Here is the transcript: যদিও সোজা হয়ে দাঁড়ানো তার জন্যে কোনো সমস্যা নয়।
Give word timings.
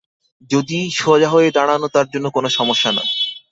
যদিও 0.51 0.83
সোজা 0.99 1.29
হয়ে 1.29 1.49
দাঁড়ানো 1.51 1.87
তার 1.95 2.07
জন্যে 2.13 2.29
কোনো 2.31 2.49
সমস্যা 2.57 2.89
নয়। 2.91 3.11